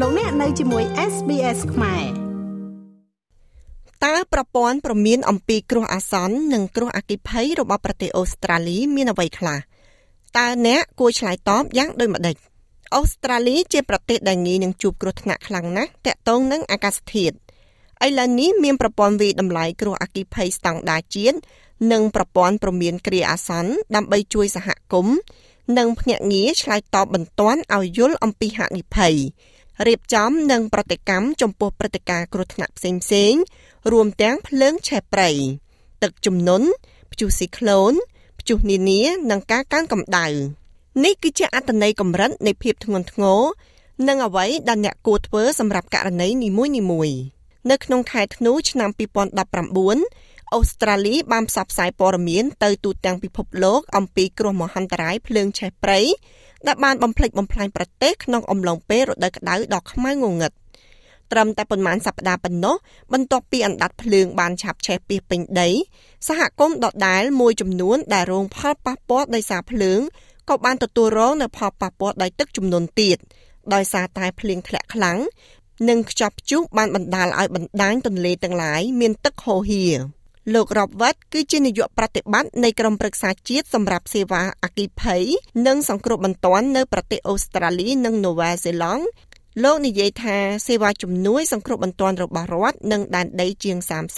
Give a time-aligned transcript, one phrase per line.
[0.00, 2.04] លោកអ្នកនៅជាមួយ SBS ខ្មែរ
[4.04, 9.58] តើប្រព័ន្ធប្រមានអំពីគ្រោះអាសន្ននិងគ្រោះអគ្គិភ័យរបស់ប្រទេសអូស្ត្រាលីមានអ្វីខ្លះ
[10.38, 12.36] តើអ្នកគួរឆ្លើយតបយ៉ាងដូចម្តេច
[12.94, 17.34] អូស្ត្រាលីជាប្រទេសដែលងាយនឹងជួបគ្រោះថ្នាក់ខ្លាំងណាស់ទាក់ទងនឹងអាកាសធាតុ
[18.06, 21.36] ឥឡូវនេះមានប្រព័ន្ធវិតម្លៃគ្រោះអគ្គិភ័យស្តង់ដារជាតិ
[21.92, 25.16] និងប្រព័ន្ធប្រមានគ្រាអាសន្នដើម្បីជួយសហគមន៍
[25.78, 29.16] និងភ្នាក់ងារឆ្លើយតបបន្ទាន់ឲ្យយល់អំពីហានិភ័យ
[29.86, 33.42] រៀបចំនិងប្រតិកម្មចំពោះព្រឹត្តិការណ៍គ្រោះថ្នាក់ផ្សេងៗ
[33.92, 35.30] រួមទាំងភ្លើងឆេះព្រៃ
[36.02, 36.68] ទឹកជំនន់
[37.12, 37.92] ព្យុះស៊ីក្លូន
[38.40, 40.26] ព្យុះនានានិងការកើនកម្ដៅ
[41.04, 43.40] នេះគឺជាអត្តន័យកម្រិតនៃភាពធ្ងន់ធ្ងរ
[44.08, 47.16] និងអ្វីដែលអ្នកគួរធ្វើសម្រាប់ករណីនីមួយៗ
[47.70, 56.00] នៅក្នុងខែធ្នូឆ្នាំ2019អូស្ត្រាលីបានផ្សព្វផ្សាយព័ត៌មានទៅទូទាំងពិភពលោកអំពីគ្រោះមហន្តរាយភ្លើងឆេះព្រៃ
[56.66, 60.52] ដែលបានបំផ្លិចបំផ្លាញប្រទេសក្នុងអំឡុងពេលរដូវក្តៅដ៏ខ្មៅងងឹត
[61.32, 62.74] ត្រឹមតែប៉ុន្មានសប្តាហ៍ប៉ុណ្ណោះ
[63.12, 65.70] បន្ទាប់ពីអណ្ដាតភ្លើងបានឆាបឆេះពីពេញដី
[66.28, 70.00] សហគមន៍ដដែលមួយចំនួនដែលរងផលប៉ះពាល់ដោយសារភ្លើង
[70.48, 73.18] ក៏បានទទួលរងនូវផលប៉ះពាល់ដោយទឹកជំនន់ទៀត
[73.74, 75.18] ដោយសារតែភ្លៀងធ្លាក់ខ្លាំង
[75.88, 79.98] និងខ្ចប់ព្យុះបានបណ្ដាលឲ្យបណ្ដាញទន្លេទាំងឡាយមានទឹកហូរហៀរ
[80.52, 85.22] លោក Robert គឺជានាយកប្រតិបត្តិនៃក្រុមប្រឹក្សាជាតិសម្រាប់សេវាអគ្គិភ័យ
[85.66, 89.04] និងសង្គ្រោះបន្ទាន់នៅប្រទេសអូស្ត្រាលីនិងនូវែលសេឡង់
[89.64, 90.36] លោកនិយាយថា
[90.66, 93.76] សេវាជំនួយសង្គ្រោះបន្ទាន់របស់រដ្ឋនិងដែនដីជាង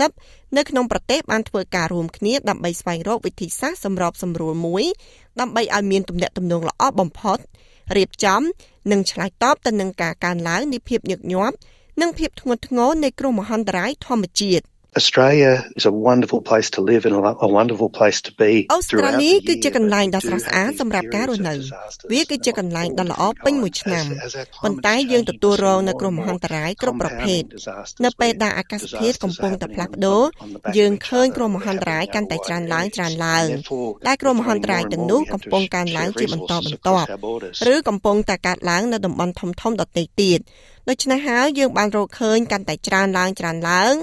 [0.09, 4.85] 30នៅក្នុងប្រទេសបានធ្វើការរួមគ្នាដើម្បីស្វែងរកវិធីសាស្ត្រសម្របសម្រួលមួយ
[5.41, 7.39] ដើម្បីឲ្យមានទំនាក់ទំនងល្អបំផុត
[7.97, 8.43] រៀបចំ
[8.91, 11.57] និងឆ្លើយតបទៅនឹងការកើនឡើងនៃភាពញឹកញាប់
[12.01, 14.65] និងភាពធ្ងន់ធ្ងរនៃគ្រោះមហន្តរាយធម្មជាតិ
[14.97, 17.15] Australia is a wonderful place to live and
[17.47, 18.53] a wonderful place to be.
[18.75, 21.55] អូស្ត្រាលីគឺជាកន្លែងដ៏ស្រស់ស្អាតសម្រាប់ការរស់នៅ
[22.13, 24.05] វាគឺជាកន្លែងដ៏ល្អពេញមួយឆ្នាំ
[24.65, 27.43] ប៉ុន្តែយើងទទួលរងនូវគ្រោះមហន្តរាយគ្រប់ប្រភេទ
[28.05, 30.23] នៅពេលដែលអាកាសធាតុកំពុងតែផ្លាស់ប្ដូរ
[30.79, 33.47] យើងឃើញគ្រោះមហន្តរាយកាន់តែច្រើនឡើងច្រើនឡើង
[34.07, 37.07] ដែលគ្រោះមហន្តរាយទាំងនោះកំពុងកើនឡើងជាបន្តបន្ទាប់
[37.73, 40.41] ឬកំពុងតែកើតឡើងនៅតំបន់ធំៗដទៃទៀត
[40.89, 43.95] ដូច្នេះហើយយើងបានរកឃើញកាន់តែច្រើនឡើងច្រើនឡើង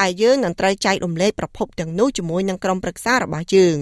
[0.00, 3.78] ដែលយើងនឹងត្រូវចែករំលែកប្រភពទាំងនោះជាមួយនឹងក្រុមប្រឹក្សារបស់យើង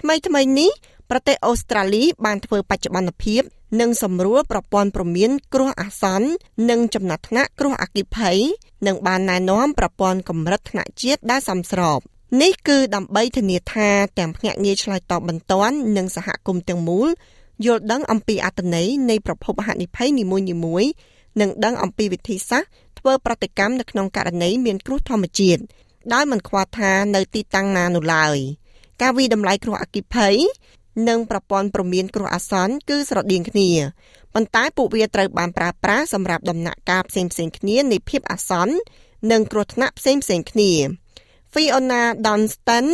[0.00, 0.70] ថ្មីថ្មីនេះ
[1.10, 3.42] ប្រទេសអូស្ត្រាលីបានធ្វើបច្ចុប្បន្នភាព
[3.80, 6.28] និងសម្រួលប្រព័ន្ធព្រមានគ្រោះអាសន្ន
[6.70, 8.38] និងចំណាត់ថ្នាក់គ្រោះអគ្គិភ័យ
[8.86, 12.00] និងបានណែនាំប្រព័ន្ធកម្រិតថ្នាក់ជាតិដែលសមស្រប
[12.42, 13.88] នេះគឺដើម្បីធានាថា
[14.18, 17.08] ទាំងភ្នាក់ងារឆ្លើយតបបន្ទាន់និងសហគមន៍ទាំងមូល
[17.66, 20.90] យល់ដឹងអំពីអត្ថន័យនៃប្រភពហានិភ័យនីមួយៗ
[21.40, 25.62] និងដឹងអំពីវិធីសាស្ត្រ ធ្វើប្រតិកម្មនៅក្នុងករណីមានគ្រោះធម្មជាតិ
[26.12, 28.36] ដោយមិនខ្វល់ថានៅទីតាំងណានោះឡើយ
[29.02, 30.34] ការវិតម្លៃគ្រោះអគ្គិភ័យ
[31.08, 33.70] និងប្រព័ន្ធព្រមានគ្រោះអាសន្នគឺស្រដៀងគ្នា
[34.34, 38.74] ប៉ុន្តែពួកវាត្រូវបានប្រើប្រាស់សម្រាប់ដំណាក់កាលផ្សេងៗគ្នានៃភាពអាសន្ន
[39.32, 40.70] និងគ្រោះថ្នាក់ផ្សេងៗគ្នា
[41.52, 42.86] Fiona Dunstan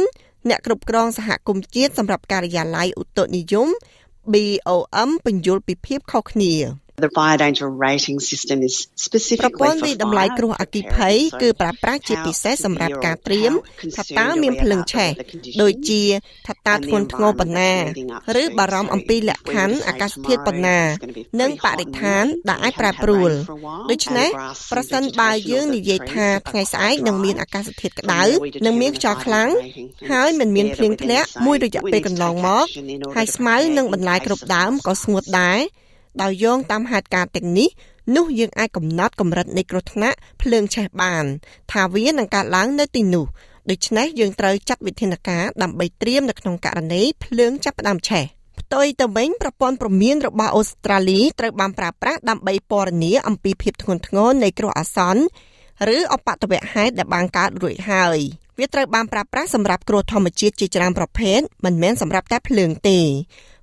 [0.48, 3.68] អ្នកគ្រប់គ្រងសហគមន៍ជាតិសម្រាប់ការិយាល័យឧតុនិយម
[4.32, 6.54] BOM បញ្យល់ពីភាពខុសគ្នា
[6.98, 8.74] The fire danger rating system is
[9.06, 13.52] specifically ប្រព័ន្ធវិតម្លៃគ្រោះអគ្គិភ័យគឺប្រើប្រាស់ជាពិសេសសម្រាប់ការត្រៀម
[13.96, 15.10] ថាតើមានភ្លើងឆេះ
[15.62, 16.02] ដូចជា
[16.46, 17.72] ថាតើធ្ងន់ធ្ងរប៉ុណ្ណា
[18.42, 20.78] ឬបារម្ភអំពីលក្ខខណ្ឌអាកាសធាតុប៉ុណ្ណា
[21.40, 23.30] និងបរិស្ថានដែលអាចប្រែប្រួល
[23.90, 24.28] ដូច្នេះ
[24.72, 28.22] ប្រសិនបើយើងនិយាយថាថ្ងៃស្អែកនឹងមានអាកាសធាតុក្តៅ
[28.66, 29.50] និងមានខ្យល់ខ្លាំង
[30.10, 32.66] ហើយមិនមានភ្លៀងធ្លាក់មួយរយៈពេលកន្លងមក
[33.14, 35.60] ហើយស្មៅនិងបន្លែគ្រប់ដើមក៏ស្ងួតដែរ
[36.22, 37.68] ដោយយោងតាមហេតុការណ៍ទាំងនេះ
[38.16, 41.24] នោះយើងអាចកំណត់កម្រិតនៃគ្រោះថ្នាក់ភ្លើងឆេះបាន
[41.72, 43.26] ថាវានឹងកើតឡើងនៅទីនោះ
[43.70, 48.24] ដូច្នេះយើងត្រូវចាត់វិធានការដើម្បីត្រៀមនៅក្នុងករណីភ្លើងចាប់ផ្ដើមឆេះ
[48.60, 55.22] ផ្ទុយទៅវិញប្រព័ន្ធព្រមានរបស់អូស្ត្រាលីត្រូវបានប្រើប្រាស់ដើម្បីពណ៌នាអំពីភាពធ្ងន់ធ្ងរនៃគ្រោះអាសន្ន
[55.96, 58.18] ឬអបតវហេតុដែលបានកើតរួចហើយ
[58.58, 62.98] វាត្រូវបានប្រើប្រាស់សម្រាប់គ្រោះធម្មជាតិជាច្រើនប្រភេទមិនមែនសម្រាប់តែភ្លើងទេ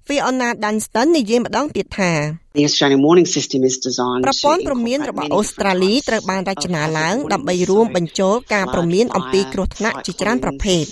[0.07, 2.11] Fiona Dunstan និយាយម្ដងទៀតថា
[2.59, 10.83] The Australian warning system is designed ប្រព័ន្ធព្រមានរបស់អូស្ត្រាលីត្រូវបានរចនាឡើងដើម្បីរួមបញ្ចូលការព្រមានអំពីគ្រោះថ្នាក់ជាច្រើនប្រភេទ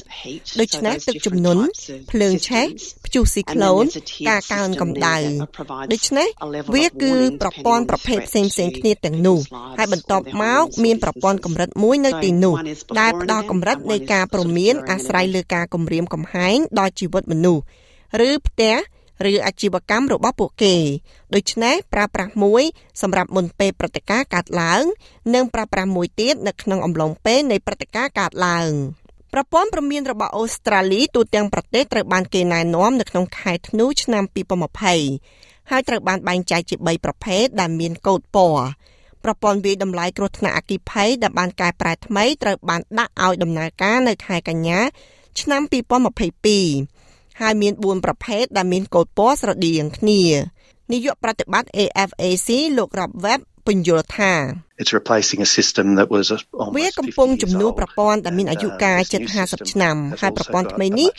[0.60, 1.64] ដូចនេះទឹកជំនន់
[2.12, 2.66] ភ្លើងឆេះ
[3.06, 3.84] ព្យុះស៊ីក្លូន
[4.30, 5.18] ការកើនកម្ដៅ
[5.92, 6.28] ដូច្នេះ
[6.76, 9.40] វាគឺប្រព័ន្ធប្រភេទផ្សេងផ្សេងគ្នាទាំងនោះ
[9.78, 12.56] ហើយបន្ទាប់មកមានប្រព័ន្ធកម្រិតមួយនៅទីនោះ
[13.00, 17.64] ដែលផ្ដល់កម្រិតនៃការព្រមានអាស្រ័យលើការគម្រាមកំហែងដល់ជីវិតមនុស្ស
[18.28, 18.76] ឬផ្ទះ
[19.32, 20.76] ឬអាជីវកម្មរបស់ពួកគេ
[21.34, 22.64] ដូច្នេះប្រើប្រាស់មួយ
[23.02, 24.84] សម្រាប់មុនពេលព្រឹត្តិការណ៍កើតឡើង
[25.34, 28.70] និងប្រើប្រាស់មួយទៀតនៅក្នុងអំឡុងពេលនៃព្រឹត្តិការណ៍កើតឡើង
[29.34, 34.24] ប្រព័ន្ធព្រមានរបស់អូស្ត្រាលីទូទាំងប្រទេសត្រូវបានគេណែនាំនៅក្នុងខែធ្នូឆ្នាំ
[34.98, 38.64] 2020ហើយត្រូវបានបែងចែកជា3ប្រភេទដែលមានកូដពណ៌
[39.24, 44.80] ប្រព័ន្ធវិតម្លៃគ្រោះថ្នាក់អគ្គិភ័យដែលបានកែប្រែថ្មីត្រូវបានដាក់ឲ្យដំណើរការនៅខែកញ្ញា
[45.42, 47.01] ឆ្នាំ2022
[47.42, 50.22] ហើយមាន4ប្រភេទដែលមានកូដពណ៌ស្រដៀងគ្នា
[50.92, 54.34] នាយកប្រតិបត្តិ AFAC លោក Rob Webb ពន្យល់ថា
[54.82, 56.26] It's replacing a system that was
[56.78, 61.10] វាកំពុងជំនួសប្រព័ន្ធដែលមានអាយុកាលជិត50ឆ្នាំហើយប្រព័ន្ធថ្មីនេះ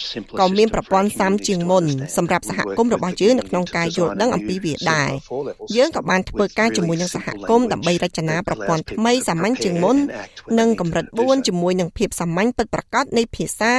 [0.41, 1.85] ក៏មានប្រព័ន្ធសាមជាងមុន
[2.17, 5.11] សម្រាប់សហគមន៍របស់យើងនៅក្នុងការយល់ដឹងអំពីវាដែរ
[5.77, 9.97] យើងក៏បានធ្វើការជាមួយនឹងសហគមន៍ដើម្បីរចនាប្រព័ន្ធថ្មីសាមញ្ញជាងមុន
[10.59, 13.75] និងកម្រិត4ជាមួយនឹងភាពសាមញ្ញពិតប្រាកដនៃភាសា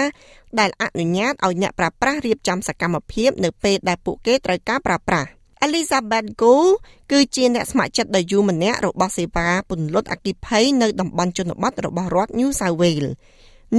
[0.60, 5.30] ដែលអនុញ្ញាតឲ្យអ្នកប្រើប្រាស់រៀបចំសកម្មភាពនៅពេលដែលពួកគេត្រូវការប្រើប្រាស់
[5.66, 6.54] Elizabeth Go
[7.12, 13.12] គឺជាអ្នកស្ម័គ្រចិត្តដ៏យូរម្នាក់របស់សេវាពន្លត់អគ្គិភ័យនៅតំបន់ជនបទរបស់រដ្ឋ New South Wales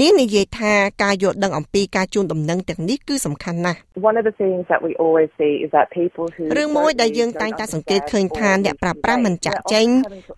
[0.01, 9.89] នាងនិយាយថាការយល់ដឹងអំពីការជូនដំណឹងទាំងនេះគឺសំខាន់ណាស់ One of the things that we always see is that people who រឿងមួយដែលយើងតែងតែសង្កេតឃើញថាអ្នកប្រើប្រាស់មិនចាក់ចែង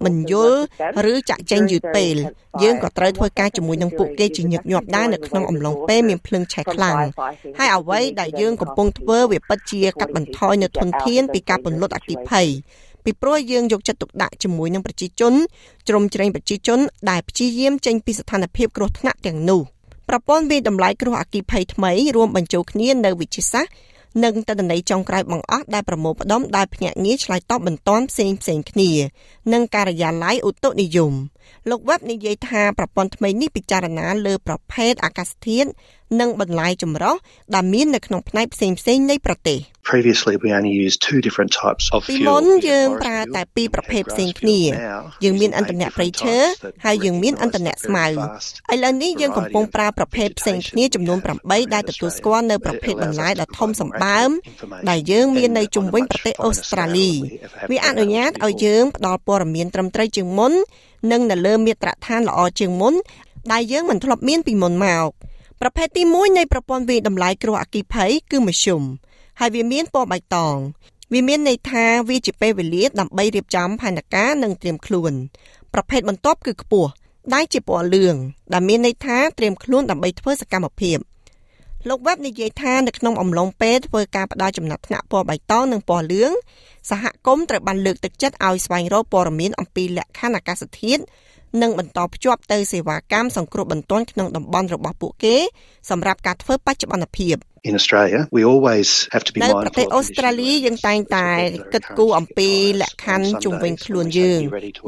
[0.05, 0.59] មិនយល់
[1.13, 2.17] ឬចាក់ចែងយឺតពេល
[2.63, 6.99] យើងក៏ត្រូវធ្វើការជាមួយនឹងពួកគេជាញឹកញាប់ដែរនៅក្នុងអំឡុងពេលមានភ្លើងឆេះខ្លាំង
[7.59, 12.49] ហើយអ្វីដែលយើងកំពុងធ្វើវាពិតជាកាត់បន្ថយនៅធនធានពីការពន្លត់អគ្គិភ័យ
[13.07, 15.35] ពីព្រោះយើងយកចិត្តទុកដាក់ជាមួយនឹងប្រជាជន
[15.89, 16.79] ជ្រោមជ្រែងប្រជាជន
[17.11, 19.61] ដែលព្យាយាមចេញពីស្ថានភាពគ្រោះថ្នាក់ទាំងនោះ
[20.09, 23.73] ប្រព័ន្ធវិតម្លៃគ្រោះអគ្គិភ័យថ្មីរួមបញ្ចូលគ្នានៅវិទ្យាសាស្ត្រ
[24.25, 28.91] និងតន្ន័យចុងក្រោយបង្អស់ដែលប្រមូលផ្ដុំដោយភ្នាក់ងារឆ្លើយតបបន្ទាន់ផ្សេងផ្សេងគ្នា
[29.53, 31.13] និងការិយាល័យឧតុនិយម
[31.71, 35.69] លោក Webb និយាយថាប្រព័ន្ធថ្មីនេះពិចារណាលើប្រភេទអាកាសធាតុ
[36.21, 37.17] និងបន្លាយចម្រុះ
[37.55, 39.59] ដែលមាននៅក្នុងផ្នែកផ្សេងផ្សេងនៃប្រទេស
[39.93, 44.61] Previously we only used two different types of ពី fuel មុនយើងប្រើតែពីរប្រភេទផ្សេងគ្នា
[45.25, 46.37] យើងមានឥន្ធនៈព្រៃឈើ
[46.85, 48.11] ហើយយើងមានឥន្ធនៈស្មៅឥ
[48.85, 54.31] ឡូវនេះយើងកំពុងប្រើប្រភេទផ្សេងគ្នាចំនួន8ដែលទទួលស្គាល់នៅប្រភេទបន្លាយដ៏ធំសម្បើម
[54.91, 57.11] ដែលយើងមាននៅជុំវិញប្រទេសអូស្ត្រាលី
[57.71, 60.53] វាអនុញ្ញាតឲ្យយើងផ្ដល់ព័ត៌មានត្រឹមត្រូវជាងមុន
[61.13, 62.95] និងនៅលើមាត្រដ្ឋានល្អជាងមុន
[63.53, 65.09] ដែលយើងមិនធ្លាប់មានពីមុនមក
[65.61, 68.83] ប្រភេទទី1នៃប្រព័ន្ធវិតម្លៃគ្រោះអគ្គិភ័យគឺមធ្យម
[69.41, 70.57] ហើយវាមានពណ៌បៃតង
[71.13, 75.13] វាមានន័យថាវាជាពេលវេលាដើម្បីរៀបចំផែនការនិងត្រៀមខ្លួន
[75.73, 76.91] ប្រភេទបន្ទាប់គឺខ្ពស់
[77.35, 78.15] ដែលជាពណ៌លឿង
[78.53, 80.99] ដែលមានន័យថាត្រៀមខ្លួនដើម្បីធ្វើសកម្មភាព
[81.89, 86.33] លោក Webb និយាយថានៅក្នុងអំឡុងពេលធ្វើការផ្ដល់ចំណាត់ថ្នាក់ពណ៌បៃតងនិងពណ៌លឿង
[86.91, 91.03] សហគមន៍ត្រូវបានលើកទឹកចិត្តឲ្យស្វែងរកព័ត៌មានអំពីលក្ខខណ្ឌអាកាសធាតុ
[91.63, 95.37] និងបន្តភ្ជាប់ទៅសេវាកម្មសង្គ្រោះបន្ទាន់ក្នុងតំបន់របស់ពួកគេ
[95.91, 97.37] សម្រាប់ការធ្វើបច្ចុប្បន្នភាព
[97.71, 100.63] In Australia we always have to be នៅ mindful ប្រទេស of អូ the ស្ត្រាលី issue
[100.65, 101.29] យើងតែងតែ
[101.73, 102.51] គិតគូរអំពី
[102.81, 104.41] លក្ខខណ្ឌជុំវិញខ្លួនយើង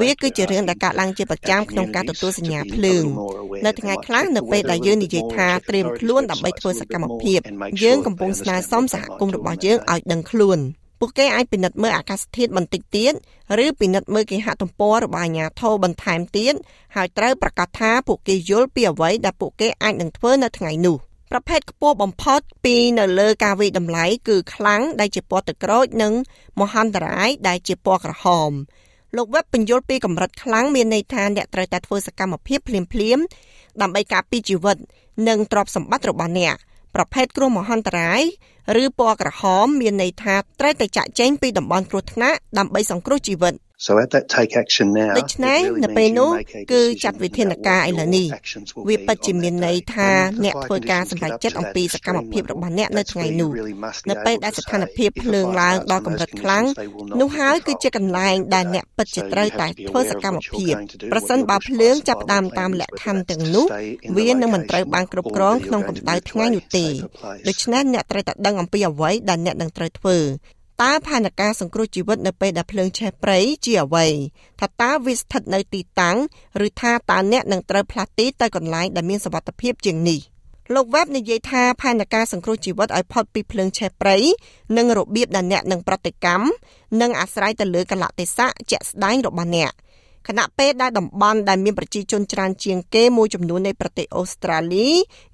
[0.03, 3.05] វាគឺជារឿងដែលកើតឡើងជាប្រចាំក្នុងការទទួលសញ្ញាភ្លើង
[3.67, 7.41] នៅថ្ងៃខ្លះនៅពេលដែលយើងនិយាយថាត្រៀមខ្លួនដើម្បីធ្វើសកម្មភាព
[7.83, 10.61] យើងកំពុងស្នើសុំសហគមន៍របស់យើងឲ្យដឹងខ្លួន
[10.99, 13.13] ពួកគេអាចពិនិត្យមើលអាកាសធាតុបន្តិចទៀត
[13.65, 16.55] ឬពិនិត្យមើលគេហទំព័ររបស់អាជ្ញាធរបន្ថែមទៀត
[16.97, 20.97] ហើយត្រូវប្រកាសថាពួកគេយល់ពីអ្វីដែលពួកគេអាចនឹងធ្វើនៅថ្ងៃនោះ
[21.33, 26.13] ប្រភេទខ្ពស់បំផុតពីនៅលើការវិតម្លៃគឺខ្លាំងដែលជាពណ៌ទឹកក្រូចនិង
[26.61, 28.51] មហន្តរាយដែលជាពណ៌ក្រហម
[29.17, 33.25] លោក Webb បញ្យល់ពីកម្រិតខ្លាំងមានន័យថាអ្នកត្រូវតែធ្វើសកម្មភាពភ្លាមៗ
[33.83, 34.77] ដើម្បីការពារជីវិត
[35.29, 36.57] និងទ្រព្យសម្បត្តិរបស់អ្នក
[36.95, 38.23] ប្រភេទគ្រោះមហន្តរាយ
[38.83, 43.55] ឬពណ៌ក្រហម មានន័យថាត្រូវតែចាក់ចែងពីតំបន់គ្រោះថ្នាក់ដើម្បីសង្គ្រោះជីវិត
[43.87, 46.31] So at that take action now ដូច្នេះនៅពេលនោះ
[46.73, 48.27] គឺចាត់វិធានការឥឡូវនេះ
[48.89, 50.11] វាពិតជាមានន័យថា
[50.45, 53.51] អ្នកធ្វើការសម្រេចចិត្តអំពីសកម្មភាពរបស់អ្នកនៅថ្ងៃនោះ
[54.11, 56.65] នៅពេលដែលស្ថានភាពភ្លើងឡើងដល់កម្រិតខ្លាំង
[57.21, 60.75] នោះហើយគឺជាកន្លែងដែលអ្នកពិតជាត្រូវតែធ្វើសកម្មភាព
[61.13, 63.67] ប្រសិនបើភ្លើងចាប់ផ្ដើមតាមលក្ខខណ្ឌទាំងនោះ
[64.19, 66.87] វានឹងមិនត្រូវបានគ្រប់គ្រងក្នុងកម្ដៅថ្ងៃនោះទេ
[67.49, 70.19] ដូច្នេះអ្នកត្រូវតែដឹងអំពីអ្វីដែលអ្នកនឹងត្រូវធ្វើ
[70.85, 74.07] តើផែនការសង្គ្រោះជីវិតនៅពេលដែលភ្លើងឆេះព្រៃជាអ្វី
[74.61, 76.17] ថាតើវាស្ថិតនៅទីតាំង
[76.67, 80.21] ឬថាតើអ្នកនឹងត្រូវផ្លាស់ទីទៅកន្លែងដែលមានសុវត្ថិភាពជាងនេះ
[80.75, 84.17] លោក Webb និយាយថាផែនការសង្គ្រោះជីវិតឲ្យផុតពីភ្លើងឆេះព្រៃ
[84.77, 86.47] និងរបៀបដែលអ្នកនឹងប្រតិកម្ម
[87.01, 89.73] និងអាស្រ័យទៅលើកលៈទេសៈជាក់ស្ដែងរបស់អ្នក។
[90.27, 94.89] ខណៈពេលដែលតំបន់ដែលមានប្រជាជនច្រើនជាងគេមួយចំនួននៃប្រទេសអូស្ត្រាលី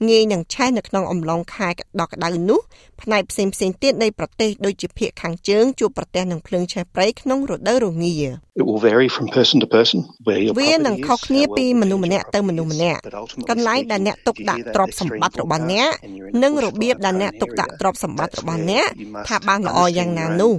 [0.09, 1.69] ងាយនឹងឆេះនៅក្នុងអំឡុងខែ
[2.01, 2.61] ដ៏ក្តៅនោះ
[3.03, 8.15] ផ្នែកផ្សេងផ្សេងទៀតនៃប្រទេសដូចជាភាគខាងជើងជួបប្រទះនឹងភ្លើងឆេះព្រៃក្នុងរដូវរងា
[8.61, 11.47] It will vary from person to person where your វានឹង property ខុស is, គ្នា how
[11.49, 13.01] well ពីមនុស្សម្នាក់ទៅមនុស្សម្នាក់
[13.51, 15.91] កន្លែងដែលអ្នកទុកដាក់ទ្រព្យសម្បត្តិរបស់អ្នក
[16.43, 18.87] និងរបៀបដែលអ្នកទុកដាក់ទ្រព្យសម្បត្តិរបស់អ្នក
[19.29, 20.53] ថាបានល្អយ៉ាងណានោះ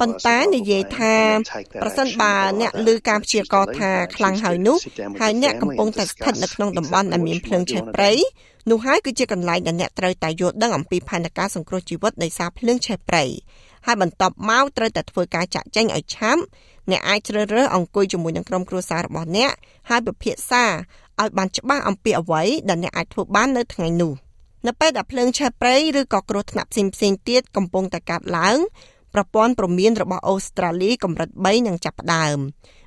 [0.00, 1.14] ប៉ុន្តែនិយាយថា
[1.82, 4.76] ប្រសិនបើអ្នកឮការព្យាករណ៍ថាខ្លាំងហើយនោះ
[5.20, 8.12] ហើយអ្នកកំពុងតែស្ថិតនៅក្នុងតំបន់ដែលមានភ្លើងឆេះព្រៃ
[8.70, 13.24] នោះហើយគឺជាកន្លែងដែលអ្នកត្រូវតែយល់ដឹងអំពីផែនការសង្គ្រោះជីវិតដោយសារភ្លើងឆេះព្រៃ
[13.86, 16.42] ហើយបន្ទាប់មកត្រូវតែធ្វើការចាក់ចែងឲ្យឆាប់
[16.90, 19.52] អ្នកអាចជ្រើសរើសអង្គុយជាមួយនឹងក្រុមគ្រួសាររបស់អ្នក
[19.90, 20.64] ហើយពិភាក្សា
[21.20, 24.12] ឲ្យបានច្បាស់អំពីអ្វីដែលអ្នកអាចធ្វើបាននៅថ្ងៃនោះ
[24.66, 28.58] នៅពេលដែលភ្លើងឆេះព្រៃឬក៏គ្រោះថ្នាក់ផ្សេងផ្សេងទៀតកំពុងតែកើតឡើង
[29.14, 32.38] ប្រព័ន្ធព្រមានរបស់អូស្ត្រាលីកម្រិត3នឹងចាប់ផ្ដើម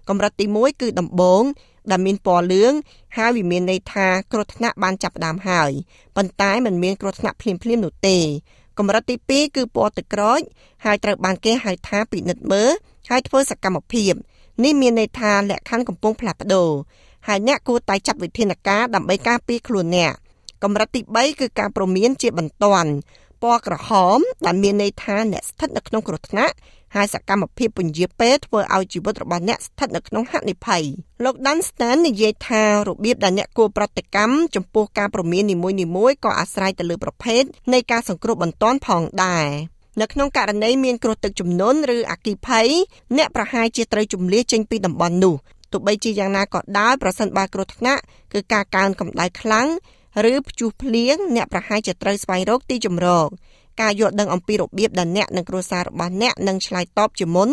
[0.10, 1.44] កម្រិតទី1គឺដំបូង
[1.92, 2.74] ដែលមានពណ៌លឿង
[3.18, 5.72] ហើយវាមានន័យថាគ្រោះថ្នាក់បានចាប់ផ្ដើមហើយ
[6.16, 8.18] ប៉ុន្តែมันមានគ្រោះថ្នាក់ភ្លាមៗនោះទេ
[8.78, 10.42] កម្រិតទី2គឺពណ៌ទឹកក្រូច
[10.86, 12.70] ហើយត្រូវបានគេហៅថាពិនិត្យមើល
[13.10, 14.14] ហើយធ្វើសកម្មភាព
[14.64, 16.70] នេះមានន័យថាលក្ខខណ្ឌកំពុងផ្លាស់ប្ដូរ
[17.28, 20.14] ហើយអ្នកគួរតែចាត់វិធានការដើម្បីការពារខ្លួនអ្នក
[20.64, 22.92] កម្រិតទី3គឺការព្រមានជាបន្ទាន់
[23.44, 26.56] ពណ៌ក្រហមដែលមានន័យថាអ្នកស្ថិតនៅក្នុងគ្រោះថ្នាក់
[26.96, 30.84] ហើយសកម្មភាពពន្យាពេលធ្វើឲ្យជីវិតរបស់អ្នកស្ថិតនៅក្នុងហានិភ័យ
[31.24, 35.56] លោក Dunstan និយាយថារបៀបដែលអ្នកគួរប្រតិកម្មចំពោះការព្រមាននី
[35.96, 37.44] មួយៗក៏អាស្រ័យទៅលើប្រភេទ
[37.74, 39.48] នៃការសង្គ្រោះបន្ទាន់ផងដែរ
[40.02, 42.68] នៅក្នុងករណីមានគ្រោះទឹកជំនន់ឬអគ្គិភ័យ
[43.18, 45.36] អ្នកប្រហែលជាត្រូវជំនះចេញពីតំបន់នោះ
[45.72, 48.02] ទោះបីជាយ៉ាងណាក៏ដោយប្រសិនបើគ្រោះថ្នាក់
[48.34, 49.68] គឺការកើនកម្ដៅខ្លាំង
[50.32, 53.28] ឬព្យុះភ្លៀងអ្នកប្រហែលជាត្រូវស្វែងរកទីជម្រក
[53.82, 57.50] ការយល់ដឹងអំពីរបៀបដែលអ្នកនិងគ្រួសាររបស់អ្នកនឹងឆ្លើយតបជាមុន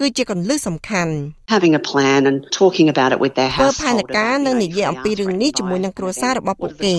[0.00, 1.12] គឺជាកន្លឹះសំខាន់
[1.54, 6.94] Having a plan and talking about it with their ធ្វើ household ផែនការនិងនិយាយអំពីរឿងនេះជាមួយនឹងគ្រួសាររបស់ពួកគេ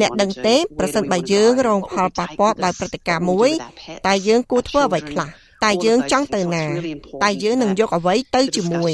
[0.00, 3.50] អ្នកដឹងទេប្រសិនបើយើងរងផលប៉ះពាល់ដោយព្រឹត្តិការណ៍មួយ
[4.06, 5.28] តើយើងគួរធ្វើអ្វីខ្លះ
[5.66, 6.64] តើយើងចង់ទៅណា
[7.24, 8.92] តើយើងនឹងយកអ្វីទៅជាមួយ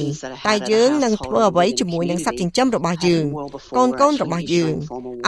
[0.48, 3.24] តើយើងនឹងធ្វើអ្វីជាមួយនឹងសត្វចិញ្ចឹមរបស់យើង
[3.76, 4.74] កូនកូនរបស់យើង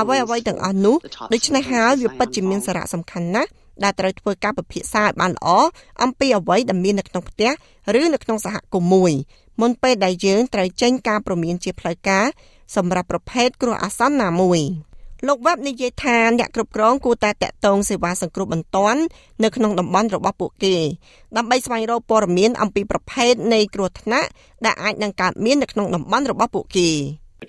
[0.01, 0.97] អ្វីអ្វីទាំងអស់នោះ
[1.33, 3.51] ដូច្នេះហើយវាពិតជាមានសារៈសំខាន់ណាស់
[3.85, 5.49] ដែលត្រូវធ្វើការពិភាក្សាឲ្យបានល្អ
[6.03, 7.51] អំពីអ្វីដែលមាននៅក្នុងផ្ទះ
[8.01, 9.13] ឬនៅក្នុងសហគមន៍មួយ
[9.61, 12.27] មុនពេលដែលយើងត្រូវចេញការព្រមានជាផ្លូវការ
[12.77, 14.61] សម្រាប់ប្រភេទគ្រោះអាសន្នណាមួយ
[15.29, 19.01] លោកវ៉ាប់និយាយថាអ្នកគ្រប់គ្រងគួរតែតាក់ទងសេវាសង្គ្រោះបន្ទាន់
[19.43, 20.77] នៅក្នុងតំបន់របស់ពួកគេ
[21.37, 24.29] ដើម្បីស្វែងរកព័ត៌មានអំពីប្រភេទនៃគ្រោះថ្នាក់
[24.65, 26.91] ដែលអាចនឹងកើតមាននៅក្នុងតំបន់របស់ពួកគេ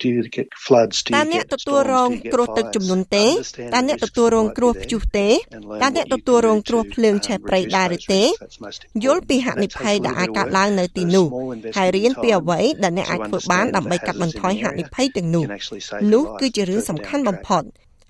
[0.02, 0.96] Do you get floods?
[1.04, 2.16] Do តើ you អ្នក get ទទួលរង storms?
[2.16, 2.74] Do you get គ្រោះទឹក fires?
[2.74, 6.12] ជំនន់ទេ Understand តើ the អ្នក risks ទទួលរង every គ្រោះ day ព្យុះទេ and learn តើអ្នក what
[6.12, 8.38] you ទទួល can រង do គ្រោះ to, ភ្លើងឆេះ um, ព្រៃ reduce ដែរ those ឬទេ risks.
[8.42, 9.28] That's most យល់ important.
[9.28, 10.78] ពីហា And និ that ភ័យ takes a ដែល little អាច bit កើត of ឡើង work.
[10.78, 13.76] នៅទី But a នោះ small ហើយ investment រៀ in នពី time អ្វីដែលអ្នកអាច to ធ្វើបាន understand
[13.76, 16.24] ដើម្បី the កាត់បន្ថយ hazards in ហា the និ area ភ័យទាំងនោះ can actually save your នោះ
[16.24, 17.46] life គឺជារឿង further សំ down ខាន់ the បំ track.
[17.48, 17.62] ផុត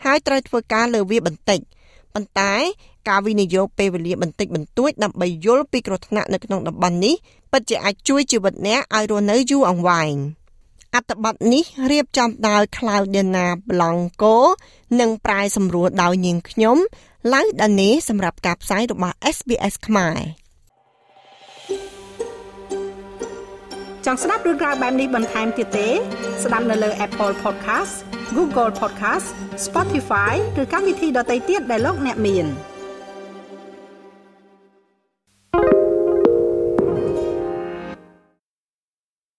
[0.04, 1.60] ហើយត្រូវធ្វើការលើវាបន្តិច
[2.14, 2.54] ប៉ុន្តែ
[3.08, 7.14] ការវិនិយោគពេលវេលាបន្តិចបន្តួចដើម្បីយល់ពីគ្រោះថ្នាក់នៅក្នុងតំបន់នេះ
[7.52, 10.14] ពិតជាអាចជួយជីវិតអ្នកឲ្យរស់នៅយូរអង្វែង
[10.96, 14.36] អត្ថបទនេះរៀបចំដោយ Claudiana Blanco
[15.00, 16.78] និងប្រាយសម្រួលដោយនាងខ្ញុំ
[17.34, 20.18] ឡៅដានីសម្រាប់ការផ្សាយរបស់ SBS ខ្មែរ
[24.04, 25.88] ចង់ស្ដាប់រឿងក្រៅបែបនេះបន្ថែមទៀតទេ
[26.44, 27.94] ស្ដាប់នៅលើ Apple Podcast
[28.36, 29.26] Google Podcast
[29.66, 32.46] Spotify ឬកម្មវិធីដទៃទៀតដែលលោកអ្នកមាន។